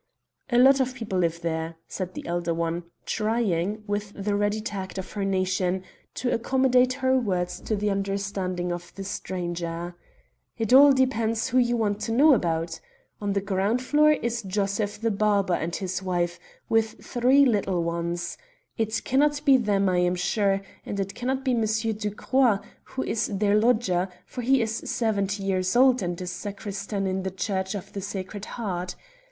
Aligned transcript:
"A 0.49 0.57
lot 0.57 0.79
of 0.79 0.95
people 0.95 1.19
live 1.19 1.41
there," 1.41 1.75
said 1.87 2.15
the 2.15 2.25
elder 2.25 2.55
one, 2.55 2.85
trying, 3.05 3.83
with 3.85 4.13
the 4.15 4.33
ready 4.35 4.59
tact 4.59 4.97
of 4.97 5.11
her 5.11 5.23
nation, 5.23 5.83
to 6.15 6.33
accommodate 6.33 6.93
her 7.05 7.19
words 7.19 7.59
to 7.59 7.75
the 7.75 7.91
understanding 7.91 8.71
of 8.71 8.91
the 8.95 9.03
stranger. 9.03 9.93
"It 10.57 10.73
all 10.73 10.91
depends 10.91 11.49
who 11.49 11.59
you 11.59 11.77
want 11.77 11.99
to 12.01 12.11
know 12.13 12.33
about. 12.33 12.79
On 13.21 13.33
the 13.33 13.41
ground 13.41 13.79
floor 13.83 14.13
is 14.13 14.41
Josef 14.41 14.99
the 14.99 15.11
barber 15.11 15.53
and 15.53 15.75
his 15.75 16.01
wife, 16.01 16.39
with 16.67 17.05
three 17.05 17.45
little 17.45 17.83
ones. 17.83 18.39
It 18.79 19.03
cannot 19.03 19.45
be 19.45 19.55
them, 19.55 19.87
I 19.87 19.99
am 19.99 20.15
sure, 20.15 20.63
and 20.83 20.99
it 20.99 21.13
cannot 21.13 21.45
be 21.45 21.53
Monsieur 21.53 21.93
Ducrot, 21.93 22.61
who 22.85 23.03
is 23.03 23.27
their 23.27 23.53
lodger, 23.55 24.09
for 24.25 24.41
he 24.41 24.63
is 24.63 24.77
seventy 24.77 25.43
years 25.43 25.75
old 25.75 26.01
and 26.01 26.19
a 26.19 26.25
sacristan 26.25 27.05
in 27.05 27.21
the 27.21 27.29
Church 27.29 27.75
of 27.75 27.93
the 27.93 28.01
Sacred 28.01 28.45
Heart. 28.57 28.95